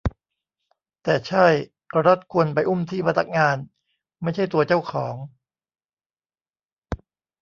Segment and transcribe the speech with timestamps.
[1.03, 1.47] แต่ใช่
[2.05, 3.57] รัฐควรไปอุ้มที่พนักงาน
[4.21, 5.15] ไม่ใช่ตัวเจ้าของ